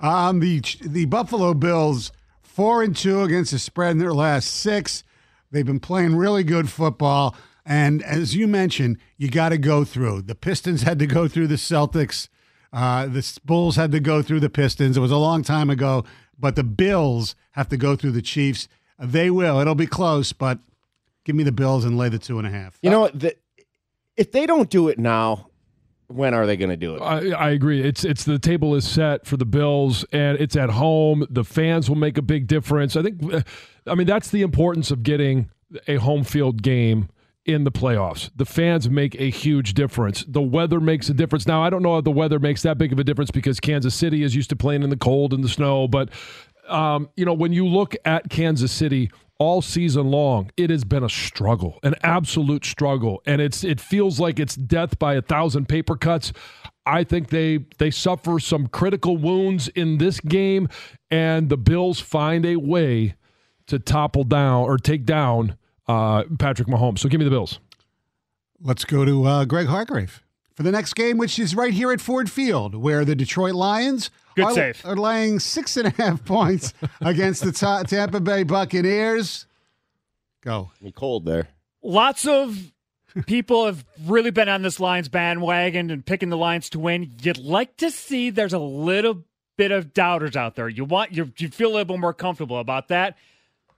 Yeah. 0.00 0.28
Um, 0.28 0.38
the 0.38 0.62
the 0.80 1.06
Buffalo 1.06 1.54
Bills 1.54 2.12
four 2.52 2.82
and 2.82 2.94
two 2.94 3.22
against 3.22 3.52
the 3.52 3.58
spread 3.58 3.92
in 3.92 3.98
their 3.98 4.12
last 4.12 4.48
six. 4.48 5.04
They've 5.50 5.66
been 5.66 5.80
playing 5.80 6.16
really 6.16 6.44
good 6.44 6.68
football, 6.70 7.34
and 7.64 8.02
as 8.02 8.34
you 8.34 8.46
mentioned, 8.46 8.98
you 9.16 9.30
got 9.30 9.50
to 9.50 9.58
go 9.58 9.84
through. 9.84 10.22
The 10.22 10.34
Pistons 10.34 10.82
had 10.82 10.98
to 10.98 11.06
go 11.06 11.28
through 11.28 11.46
the 11.46 11.56
Celtics. 11.56 12.28
Uh, 12.72 13.06
the 13.06 13.38
Bulls 13.44 13.76
had 13.76 13.92
to 13.92 14.00
go 14.00 14.22
through 14.22 14.40
the 14.40 14.50
Pistons. 14.50 14.96
It 14.96 15.00
was 15.00 15.10
a 15.10 15.16
long 15.16 15.42
time 15.42 15.70
ago, 15.70 16.04
but 16.38 16.56
the 16.56 16.64
Bills 16.64 17.34
have 17.52 17.68
to 17.68 17.76
go 17.76 17.96
through 17.96 18.12
the 18.12 18.22
Chiefs. 18.22 18.68
They 18.98 19.30
will. 19.30 19.58
It'll 19.58 19.74
be 19.74 19.86
close, 19.86 20.32
but 20.32 20.58
give 21.24 21.36
me 21.36 21.44
the 21.44 21.52
Bills 21.52 21.84
and 21.84 21.96
lay 21.96 22.08
the 22.08 22.18
two 22.18 22.38
and 22.38 22.46
a 22.46 22.50
half. 22.50 22.78
You 22.82 22.90
know? 22.90 23.08
The, 23.08 23.36
if 24.16 24.32
they 24.32 24.46
don't 24.46 24.70
do 24.70 24.88
it 24.88 24.98
now, 24.98 25.48
when 26.08 26.34
are 26.34 26.46
they 26.46 26.56
going 26.56 26.70
to 26.70 26.76
do 26.76 26.94
it? 26.96 27.00
I, 27.00 27.30
I, 27.30 27.50
agree. 27.50 27.82
It's 27.82 28.04
it's 28.04 28.24
the 28.24 28.38
table 28.38 28.74
is 28.74 28.86
set 28.86 29.26
for 29.26 29.36
the 29.36 29.46
Bills, 29.46 30.04
and 30.12 30.38
it's 30.38 30.56
at 30.56 30.70
home. 30.70 31.26
The 31.30 31.44
fans 31.44 31.88
will 31.88 31.96
make 31.96 32.18
a 32.18 32.22
big 32.22 32.46
difference. 32.46 32.96
I 32.96 33.02
think. 33.02 33.32
Uh, 33.32 33.42
I 33.86 33.94
mean, 33.94 34.06
that's 34.06 34.30
the 34.30 34.42
importance 34.42 34.90
of 34.90 35.02
getting 35.02 35.50
a 35.88 35.96
home 35.96 36.24
field 36.24 36.62
game 36.62 37.08
in 37.44 37.64
the 37.64 37.72
playoffs. 37.72 38.30
The 38.36 38.44
fans 38.44 38.88
make 38.88 39.16
a 39.20 39.28
huge 39.30 39.74
difference. 39.74 40.24
The 40.28 40.42
weather 40.42 40.80
makes 40.80 41.08
a 41.08 41.14
difference. 41.14 41.46
Now, 41.46 41.62
I 41.62 41.70
don't 41.70 41.82
know 41.82 41.98
if 41.98 42.04
the 42.04 42.12
weather 42.12 42.38
makes 42.38 42.62
that 42.62 42.78
big 42.78 42.92
of 42.92 42.98
a 42.98 43.04
difference 43.04 43.30
because 43.30 43.58
Kansas 43.58 43.94
City 43.94 44.22
is 44.22 44.36
used 44.36 44.50
to 44.50 44.56
playing 44.56 44.82
in 44.82 44.90
the 44.90 44.96
cold 44.96 45.32
and 45.32 45.42
the 45.42 45.48
snow, 45.48 45.88
but 45.88 46.10
um, 46.68 47.10
you 47.16 47.24
know, 47.24 47.34
when 47.34 47.52
you 47.52 47.66
look 47.66 47.96
at 48.04 48.30
Kansas 48.30 48.70
City 48.70 49.10
all 49.38 49.62
season 49.62 50.10
long, 50.10 50.50
it 50.56 50.70
has 50.70 50.84
been 50.84 51.02
a 51.02 51.08
struggle, 51.08 51.78
an 51.82 51.94
absolute 52.02 52.64
struggle, 52.64 53.22
and 53.26 53.40
it's 53.40 53.64
it 53.64 53.80
feels 53.80 54.20
like 54.20 54.38
it's 54.38 54.54
death 54.54 54.98
by 54.98 55.14
a 55.14 55.22
thousand 55.22 55.68
paper 55.68 55.96
cuts. 55.96 56.32
I 56.86 57.04
think 57.04 57.28
they 57.28 57.64
they 57.78 57.90
suffer 57.90 58.38
some 58.38 58.66
critical 58.68 59.16
wounds 59.16 59.68
in 59.68 59.98
this 59.98 60.20
game, 60.20 60.68
and 61.10 61.48
the 61.48 61.56
Bills 61.56 62.00
find 62.00 62.46
a 62.46 62.56
way 62.56 63.14
to 63.66 63.78
topple 63.78 64.24
down 64.24 64.64
or 64.64 64.76
take 64.76 65.04
down 65.04 65.56
uh, 65.88 66.24
Patrick 66.38 66.68
Mahomes. 66.68 66.98
So 66.98 67.08
give 67.08 67.18
me 67.18 67.24
the 67.24 67.30
Bills. 67.30 67.58
Let's 68.60 68.84
go 68.84 69.04
to 69.04 69.24
uh, 69.24 69.44
Greg 69.44 69.66
Hargrave 69.66 70.22
for 70.54 70.62
the 70.62 70.72
next 70.72 70.94
game, 70.94 71.18
which 71.18 71.38
is 71.38 71.54
right 71.54 71.72
here 71.72 71.90
at 71.90 72.00
Ford 72.00 72.30
Field, 72.30 72.74
where 72.74 73.04
the 73.04 73.16
Detroit 73.16 73.54
Lions 73.54 74.10
Good 74.36 74.44
are, 74.44 74.54
save. 74.54 74.82
are 74.84 74.96
laying 74.96 75.38
six 75.40 75.76
and 75.76 75.88
a 75.88 75.90
half 75.90 76.24
points 76.26 76.72
against 77.00 77.44
the 77.44 77.52
ta- 77.52 77.82
Tampa 77.84 78.20
Bay 78.20 78.42
Buccaneers. 78.42 79.46
Go. 80.42 80.70
Be 80.82 80.90
cold 80.92 81.24
there. 81.24 81.48
Lots 81.82 82.26
of 82.26 82.72
people 83.26 83.66
have 83.66 83.84
really 84.06 84.30
been 84.30 84.48
on 84.48 84.62
this 84.62 84.80
Lions 84.80 85.08
bandwagon 85.08 85.90
and 85.90 86.04
picking 86.04 86.30
the 86.30 86.36
Lions 86.36 86.70
to 86.70 86.78
win. 86.78 87.12
You'd 87.22 87.38
like 87.38 87.76
to 87.78 87.90
see 87.90 88.30
there's 88.30 88.52
a 88.52 88.58
little 88.58 89.24
bit 89.56 89.70
of 89.70 89.92
doubters 89.92 90.34
out 90.36 90.54
there. 90.56 90.68
You 90.68 90.84
want 90.84 91.12
you 91.12 91.32
you 91.38 91.48
feel 91.48 91.68
a 91.68 91.72
little 91.72 91.84
bit 91.96 91.98
more 92.00 92.14
comfortable 92.14 92.58
about 92.58 92.88
that. 92.88 93.16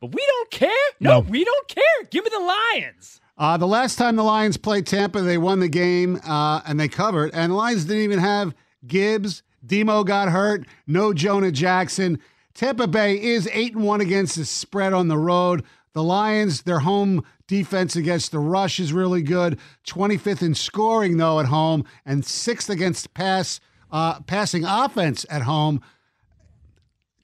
But 0.01 0.15
we 0.15 0.25
don't 0.27 0.51
care. 0.51 0.71
No, 1.01 1.11
No. 1.13 1.21
we 1.21 1.45
don't 1.45 1.69
care. 1.69 2.09
Give 2.11 2.25
me 2.25 2.31
the 2.33 2.41
Lions. 2.41 3.21
Uh, 3.37 3.57
the 3.57 3.67
last 3.67 3.97
time 3.97 4.15
the 4.17 4.23
Lions 4.23 4.57
played 4.57 4.87
Tampa, 4.87 5.21
they 5.23 5.39
won 5.39 5.59
the 5.61 5.69
game 5.69 6.21
uh, 6.25 6.61
and 6.67 6.79
they 6.79 6.89
covered. 6.89 7.31
And 7.35 7.51
the 7.53 7.57
Lions 7.57 7.85
didn't 7.85 8.03
even 8.03 8.21
have 8.21 8.55
Gibbs. 8.87 9.43
Demo 9.65 10.05
got 10.05 10.29
hurt. 10.29 10.67
No 10.87 11.13
Jonah 11.13 11.53
Jackson. 11.53 12.19
Tampa 12.55 12.87
Bay 12.87 13.21
is 13.21 13.49
eight 13.53 13.75
and 13.75 13.85
one 13.85 14.01
against 14.01 14.37
the 14.37 14.45
spread 14.45 14.93
on 14.93 15.09
the 15.09 15.19
road. 15.19 15.65
The 15.93 16.03
Lions, 16.03 16.63
their 16.63 16.81
home 16.81 17.25
defense 17.47 17.95
against 17.97 18.33
the 18.33 18.39
rush 18.39 18.81
is 18.81 18.93
really 18.93 19.23
good. 19.23 19.59
25th 19.87 20.43
in 20.43 20.55
scoring 20.55 21.17
though 21.17 21.41
at 21.41 21.47
home, 21.47 21.85
and 22.05 22.25
sixth 22.25 22.69
against 22.71 23.15
pass 23.15 23.61
uh, 23.93 24.21
passing 24.23 24.65
offense 24.65 25.25
at 25.31 25.43
home. 25.43 25.81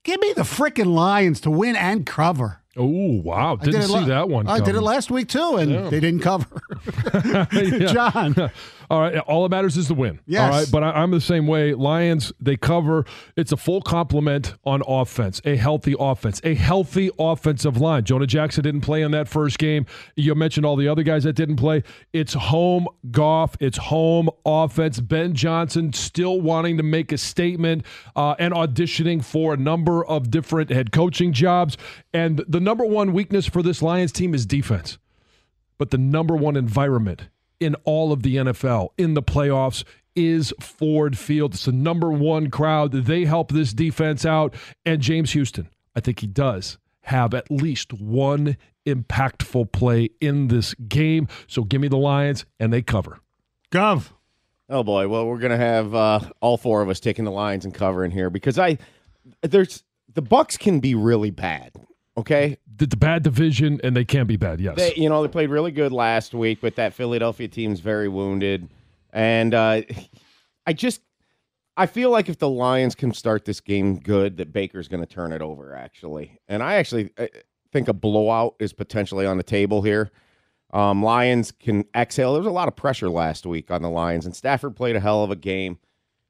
Give 0.03 0.21
me 0.21 0.33
the 0.35 0.43
freaking 0.43 0.95
Lions 0.95 1.41
to 1.43 1.51
win 1.51 1.77
and 1.77 2.07
cover. 2.07 2.59
Oh 2.77 2.87
wow! 3.23 3.57
Didn't 3.57 3.81
did 3.81 3.89
see 3.89 3.93
la- 3.93 4.05
that 4.05 4.29
one. 4.29 4.47
I 4.47 4.61
did 4.61 4.77
it 4.77 4.81
last 4.81 5.11
week 5.11 5.29
too, 5.29 5.57
and 5.57 5.71
Yeah. 5.71 5.89
they 5.91 5.99
didn't 6.01 6.21
cover. 6.21 6.47
Jon. 7.89 8.51
All 8.91 9.01
right. 9.01 9.17
All 9.19 9.45
that 9.45 9.51
matters 9.51 9.77
is 9.77 9.87
the 9.87 9.95
win. 9.95 10.19
Yes. 10.27 10.43
All 10.43 10.59
right. 10.59 10.69
But 10.71 10.83
I, 10.83 10.91
I'm 10.91 11.13
the 11.13 11.21
same 11.21 11.47
way. 11.47 11.75
Lions, 11.75 12.33
they 12.41 12.57
cover. 12.57 13.05
It's 13.37 13.53
a 13.53 13.57
full 13.57 13.81
complement 13.81 14.55
on 14.65 14.83
offense, 14.85 15.41
a 15.45 15.55
healthy 15.55 15.95
offense, 15.99 16.41
a 16.43 16.55
healthy 16.55 17.09
offensive 17.17 17.81
line. 17.81 18.03
Jonah 18.03 18.27
Jackson 18.27 18.65
didn't 18.65 18.81
play 18.81 19.03
in 19.03 19.13
that 19.13 19.29
first 19.29 19.61
game. 19.61 19.87
You 20.17 20.35
mentioned 20.35 20.67
all 20.67 20.75
the 20.75 20.89
other 20.89 21.05
guys 21.05 21.23
that 21.23 21.35
didn't 21.35 21.57
play. 21.57 21.85
It's 22.13 22.35
home 22.35 22.89
golf. 23.13 23.57
It's 23.61 23.79
home 23.79 24.29
offense. 24.45 24.99
Ben 24.99 25.35
Johnson 25.35 25.93
still 25.93 26.41
wanting 26.41 26.77
to 26.79 26.83
make 26.83 27.13
a 27.13 27.19
statement 27.19 27.87
uh, 28.17 28.35
and 28.41 28.53
auditioning 28.53 29.25
for 29.25 29.55
a 29.55 29.57
number 29.57 30.05
of 30.05 30.33
different 30.33 30.69
head 30.71 30.91
coaching 30.91 31.33
jobs. 31.33 31.77
And 32.13 32.45
the 32.49 32.61
number 32.61 32.85
one 32.85 33.13
weakness 33.13 33.47
for 33.47 33.63
this 33.63 33.83
Lions 33.83 34.11
team 34.11 34.35
is 34.35 34.47
defense 34.47 34.99
but 35.79 35.91
the 35.91 35.97
number 35.97 36.37
one 36.37 36.57
environment 36.57 37.23
in 37.61 37.77
all 37.85 38.13
of 38.13 38.23
the 38.23 38.37
NFL 38.37 38.89
in 38.99 39.15
the 39.15 39.23
playoffs 39.23 39.85
is 40.17 40.53
Ford 40.61 41.17
Field. 41.17 41.55
It's 41.55 41.67
the 41.67 41.73
number 41.73 42.11
one 42.11 42.51
crowd. 42.51 42.93
They 42.93 43.25
help 43.25 43.53
this 43.53 43.73
defense 43.73 44.25
out. 44.25 44.55
And 44.85 45.01
James 45.01 45.33
Houston, 45.33 45.69
I 45.95 46.01
think 46.01 46.21
he 46.21 46.27
does 46.27 46.79
have 47.03 47.35
at 47.35 47.51
least 47.51 47.93
one 47.93 48.57
impactful 48.87 49.73
play 49.73 50.11
in 50.21 50.49
this 50.49 50.75
game. 50.75 51.29
So 51.47 51.65
give 51.65 51.81
me 51.81 51.89
the 51.89 51.97
Lions, 51.97 52.45
and 52.59 52.73
they 52.73 52.83
cover. 52.83 53.21
Gov. 53.71 54.11
Oh 54.69 54.83
boy. 54.83 55.09
Well, 55.09 55.27
we're 55.27 55.39
gonna 55.39 55.57
have 55.57 55.95
uh, 55.95 56.21
all 56.41 56.57
four 56.57 56.83
of 56.83 56.89
us 56.89 57.01
taking 57.01 57.25
the 57.25 57.31
lines 57.31 57.65
and 57.65 57.75
covering 57.75 58.11
here 58.11 58.31
because 58.31 58.59
I 58.59 58.79
there's 59.43 59.83
the 60.13 60.23
Bucs 60.23 60.59
can 60.59 60.81
be 60.81 60.95
really 60.95 61.31
bad. 61.31 61.73
Okay, 62.17 62.59
The, 62.77 62.89
bad 62.89 63.23
division, 63.23 63.81
and 63.85 63.97
they 63.97 64.05
can 64.05 64.27
be 64.27 64.37
bad, 64.37 64.61
yes. 64.61 64.77
they 64.77 64.95
you 64.95 65.09
know 65.09 65.23
they 65.23 65.29
played 65.29 65.49
really 65.49 65.71
good 65.71 65.93
last 65.93 66.35
week, 66.35 66.59
but 66.61 66.77
that 66.77 66.93
Philadelphia 66.93 67.49
team's 67.49 67.81
very 67.81 68.09
wounded, 68.09 68.69
and 69.13 69.55
uh, 69.55 69.83
I 70.67 70.73
just 70.73 71.03
I 71.77 71.87
feel 71.87 72.11
like 72.11 72.29
if 72.29 72.39
the 72.39 72.49
Lions 72.49 72.95
can 72.95 73.15
start 73.15 73.45
this 73.45 73.61
game 73.61 74.01
good, 74.01 74.37
that 74.39 74.53
Baker's 74.53 74.89
going 74.89 75.01
to 75.01 75.07
turn 75.07 75.33
it 75.33 75.41
over 75.41 75.75
actually, 75.75 76.39
and 76.49 76.63
I 76.63 76.75
actually 76.75 77.11
uh, 77.17 77.27
think 77.73 77.89
a 77.89 77.95
blowout 77.95 78.57
is 78.59 78.73
potentially 78.73 79.25
on 79.25 79.37
the 79.37 79.43
table 79.43 79.83
here. 79.83 80.11
Um, 80.73 81.03
Lions 81.03 81.53
can 81.53 81.85
exhale. 81.97 82.33
There 82.33 82.41
was 82.41 82.47
a 82.47 82.53
lot 82.53 82.69
of 82.69 82.77
pressure 82.77 83.09
last 83.09 83.47
week 83.47 83.71
on 83.71 83.83
the 83.83 83.91
Lions, 83.91 84.27
and 84.27 84.35
Stafford 84.35 84.77
played 84.77 84.97
a 84.97 85.01
hell 85.01 85.25
of 85.25 85.31
a 85.31 85.37
game. 85.37 85.79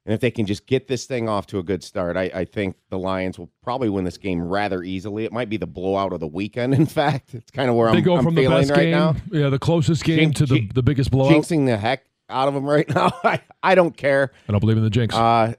And 0.05 0.13
if 0.15 0.19
they 0.19 0.31
can 0.31 0.47
just 0.47 0.65
get 0.65 0.87
this 0.87 1.05
thing 1.05 1.29
off 1.29 1.45
to 1.47 1.59
a 1.59 1.63
good 1.63 1.83
start, 1.83 2.17
I, 2.17 2.23
I 2.33 2.45
think 2.45 2.75
the 2.89 2.97
Lions 2.97 3.37
will 3.37 3.51
probably 3.61 3.87
win 3.87 4.03
this 4.03 4.17
game 4.17 4.41
rather 4.41 4.81
easily. 4.81 5.25
It 5.25 5.31
might 5.31 5.47
be 5.47 5.57
the 5.57 5.67
blowout 5.67 6.11
of 6.11 6.19
the 6.19 6.27
weekend. 6.27 6.73
In 6.81 6.87
fact, 6.87 7.35
it's 7.35 7.51
kind 7.51 7.69
of 7.69 7.75
where 7.75 7.91
they 7.91 7.97
I'm, 7.97 8.03
go 8.03 8.17
I'm 8.17 8.23
from 8.23 8.33
the 8.35 8.41
feeling 8.41 8.61
best 8.61 8.71
right 8.71 8.77
game, 8.83 8.91
now. 8.91 9.15
yeah, 9.31 9.49
the 9.49 9.59
closest 9.59 10.03
game 10.03 10.31
Jin- 10.31 10.47
to 10.47 10.53
the, 10.53 10.67
the 10.73 10.83
biggest 10.83 11.11
blowout. 11.11 11.33
Jinxing 11.33 11.67
the 11.67 11.77
heck 11.77 12.05
out 12.29 12.47
of 12.47 12.53
them 12.55 12.65
right 12.65 12.89
now. 12.89 13.11
I, 13.23 13.41
I 13.61 13.75
don't 13.75 13.95
care. 13.95 14.31
I 14.49 14.51
don't 14.51 14.59
believe 14.59 14.77
in 14.77 14.83
the 14.83 14.89
jinx. 14.89 15.13
Uh, 15.13 15.53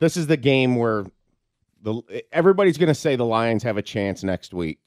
this 0.00 0.16
is 0.16 0.26
the 0.26 0.36
game 0.38 0.76
where 0.76 1.04
the 1.82 2.02
everybody's 2.32 2.78
going 2.78 2.88
to 2.88 2.94
say 2.94 3.16
the 3.16 3.24
Lions 3.24 3.62
have 3.62 3.76
a 3.76 3.82
chance 3.82 4.24
next 4.24 4.54
week 4.54 4.78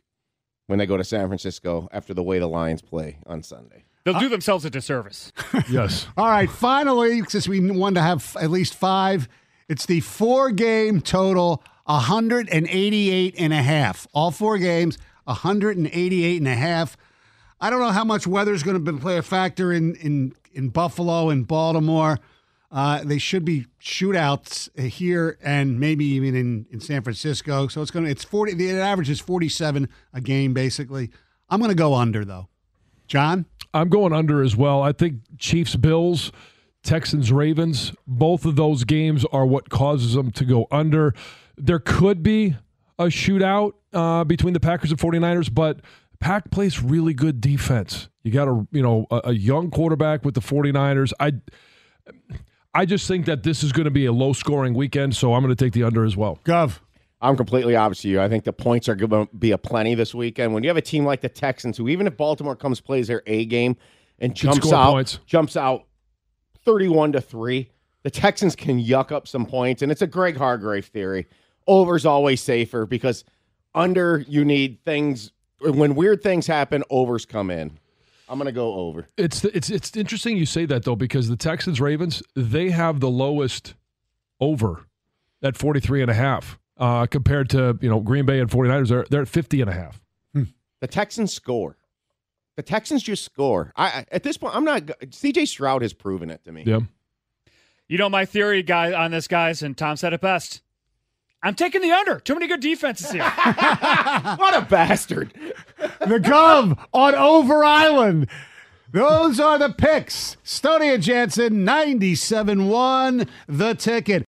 when 0.67 0.79
they 0.79 0.85
go 0.85 0.97
to 0.97 1.03
San 1.03 1.27
Francisco 1.27 1.87
after 1.91 2.13
the 2.13 2.23
way 2.23 2.39
the 2.39 2.47
Lions 2.47 2.81
play 2.81 3.19
on 3.25 3.43
Sunday. 3.43 3.85
They'll 4.13 4.21
do 4.21 4.29
themselves 4.29 4.65
a 4.65 4.69
disservice. 4.69 5.31
yes. 5.69 6.07
All 6.17 6.27
right, 6.27 6.49
finally, 6.49 7.23
since 7.27 7.47
we 7.47 7.59
wanted 7.71 7.95
to 7.95 8.01
have 8.01 8.35
at 8.39 8.49
least 8.49 8.75
five, 8.75 9.27
it's 9.67 9.85
the 9.85 9.99
four 9.99 10.51
game 10.51 11.01
total 11.01 11.63
188 11.85 13.35
and 13.37 13.53
a 13.53 13.61
half. 13.61 14.07
All 14.13 14.31
four 14.31 14.57
games, 14.57 14.97
188 15.25 16.37
and 16.37 16.47
a 16.47 16.55
half. 16.55 16.97
I 17.61 17.69
don't 17.69 17.79
know 17.79 17.91
how 17.91 18.03
much 18.03 18.25
weather 18.25 18.53
is 18.53 18.63
going 18.63 18.83
to 18.83 18.93
play 18.93 19.17
a 19.17 19.21
factor 19.21 19.73
in, 19.73 19.95
in, 19.95 20.33
in 20.53 20.69
Buffalo 20.69 21.29
and 21.29 21.47
Baltimore. 21.47 22.19
Uh, 22.71 23.03
they 23.03 23.17
should 23.17 23.43
be 23.43 23.65
shootouts 23.81 24.69
here 24.79 25.39
and 25.41 25.79
maybe 25.79 26.05
even 26.05 26.35
in, 26.35 26.65
in 26.71 26.79
San 26.79 27.01
Francisco. 27.01 27.67
So 27.67 27.81
it's 27.81 27.89
going 27.89 28.05
to, 28.05 28.11
it's 28.11 28.23
40, 28.23 28.53
the 28.53 28.71
average 28.71 29.09
is 29.09 29.19
47 29.19 29.89
a 30.13 30.21
game, 30.21 30.53
basically. 30.53 31.09
I'm 31.49 31.59
going 31.59 31.69
to 31.69 31.75
go 31.75 31.95
under, 31.95 32.23
though. 32.23 32.47
John? 33.09 33.45
I'm 33.73 33.89
going 33.89 34.13
under 34.13 34.41
as 34.41 34.55
well. 34.55 34.81
I 34.81 34.93
think 34.93 35.21
Chiefs 35.37 35.75
Bills, 35.75 36.31
Texans 36.83 37.31
Ravens, 37.31 37.93
both 38.07 38.45
of 38.45 38.55
those 38.55 38.83
games 38.83 39.25
are 39.31 39.45
what 39.45 39.69
causes 39.69 40.13
them 40.13 40.31
to 40.31 40.45
go 40.45 40.67
under. 40.71 41.13
There 41.57 41.79
could 41.79 42.23
be 42.23 42.55
a 42.97 43.05
shootout 43.05 43.73
uh, 43.93 44.23
between 44.23 44.53
the 44.53 44.59
Packers 44.59 44.91
and 44.91 44.99
49ers, 44.99 45.53
but 45.53 45.81
Pack 46.19 46.51
plays 46.51 46.81
really 46.81 47.13
good 47.13 47.41
defense. 47.41 48.09
You 48.23 48.31
got 48.31 48.47
a, 48.47 48.67
you 48.71 48.81
know, 48.81 49.07
a, 49.11 49.21
a 49.25 49.33
young 49.33 49.71
quarterback 49.71 50.23
with 50.23 50.35
the 50.35 50.41
49ers. 50.41 51.11
I 51.19 51.33
I 52.73 52.85
just 52.85 53.07
think 53.07 53.25
that 53.25 53.43
this 53.43 53.63
is 53.63 53.71
going 53.71 53.85
to 53.85 53.91
be 53.91 54.05
a 54.05 54.11
low 54.11 54.33
scoring 54.33 54.73
weekend, 54.73 55.15
so 55.15 55.33
I'm 55.33 55.43
going 55.43 55.55
to 55.55 55.63
take 55.63 55.73
the 55.73 55.83
under 55.83 56.05
as 56.05 56.15
well. 56.15 56.39
Gov. 56.45 56.79
I'm 57.21 57.35
completely 57.35 57.75
opposite 57.75 58.07
you. 58.07 58.21
I 58.21 58.29
think 58.29 58.45
the 58.45 58.53
points 58.53 58.87
are 58.87 58.95
going 58.95 59.27
to 59.27 59.35
be 59.35 59.51
a 59.51 59.57
plenty 59.57 59.93
this 59.93 60.15
weekend. 60.15 60.53
When 60.53 60.63
you 60.63 60.69
have 60.69 60.77
a 60.77 60.81
team 60.81 61.05
like 61.05 61.21
the 61.21 61.29
Texans, 61.29 61.77
who 61.77 61.89
even 61.89 62.07
if 62.07 62.15
Baltimore 62.15 62.55
comes 62.55 62.79
plays 62.79 63.07
their 63.07 63.23
A 63.27 63.45
game 63.45 63.75
and 64.19 64.33
jumps 64.33 64.71
out, 64.71 64.91
points. 64.91 65.19
jumps 65.25 65.57
out 65.57 65.85
31 66.65 67.13
to 67.13 67.21
three, 67.21 67.69
the 68.03 68.09
Texans 68.09 68.55
can 68.55 68.81
yuck 68.81 69.11
up 69.11 69.27
some 69.27 69.45
points, 69.45 69.81
and 69.81 69.91
it's 69.91 70.01
a 70.01 70.07
Greg 70.07 70.37
Hargrave 70.37 70.85
theory. 70.85 71.27
Over's 71.67 72.05
always 72.05 72.41
safer 72.41 72.85
because 72.85 73.25
under 73.75 74.23
you 74.27 74.45
need 74.45 74.83
things 74.85 75.31
when 75.59 75.95
weird 75.95 76.23
things 76.23 76.47
happen. 76.47 76.83
Overs 76.89 77.25
come 77.25 77.51
in. 77.51 77.77
I'm 78.29 78.37
going 78.37 78.45
to 78.45 78.51
go 78.51 78.75
over. 78.75 79.07
It's 79.17 79.43
it's 79.43 79.69
it's 79.69 79.95
interesting 79.97 80.37
you 80.37 80.45
say 80.45 80.65
that 80.67 80.83
though 80.83 80.95
because 80.95 81.27
the 81.27 81.35
Texans 81.35 81.81
Ravens 81.81 82.23
they 82.35 82.69
have 82.69 82.99
the 82.99 83.09
lowest 83.09 83.73
over 84.39 84.85
at 85.41 85.57
43 85.57 86.03
and 86.03 86.11
a 86.11 86.13
half 86.13 86.59
uh, 86.79 87.05
compared 87.05 87.49
to 87.51 87.77
you 87.81 87.89
know 87.89 87.99
Green 87.99 88.25
Bay 88.25 88.39
and 88.39 88.49
49ers 88.49 88.87
they're 88.87 89.05
they're 89.09 89.21
at 89.21 89.27
50 89.27 89.61
and 89.61 89.69
a 89.69 89.73
half. 89.73 90.01
The 90.81 90.87
Texans 90.87 91.33
score. 91.33 91.75
The 92.55 92.63
Texans 92.63 93.03
just 93.03 93.23
score. 93.25 93.73
I 93.75 93.85
I- 93.87 94.05
at 94.13 94.23
this 94.23 94.37
point 94.37 94.55
I'm 94.55 94.63
not. 94.63 94.83
CJ 94.85 95.47
Stroud 95.47 95.81
has 95.81 95.93
proven 95.93 96.29
it 96.29 96.43
to 96.45 96.51
me. 96.51 96.63
Yeah. 96.65 96.79
You 97.89 97.97
know 97.97 98.09
my 98.09 98.23
theory, 98.25 98.63
guy, 98.63 98.93
on 98.93 99.11
this, 99.11 99.27
guys, 99.27 99.61
and 99.61 99.75
Tom 99.77 99.97
said 99.97 100.13
it 100.13 100.21
best. 100.21 100.61
I'm 101.41 101.55
taking 101.55 101.81
the 101.81 101.91
under. 101.91 102.19
Too 102.19 102.33
many 102.33 102.47
good 102.47 102.59
defenses 102.59 103.11
here. 103.11 103.23
what 103.23 104.53
a 104.55 104.61
bastard. 104.69 105.33
the 105.99 106.19
Gov 106.19 106.77
on 106.93 107.15
Over 107.15 107.63
Island. 107.63 108.27
Those 108.91 109.39
are 109.39 109.57
the 109.57 109.69
picks. 109.69 110.35
Stoney 110.43 110.89
and 110.93 111.01
Jansen, 111.01 111.65
97-1, 111.65 113.27
the 113.47 113.73
ticket. 113.75 114.25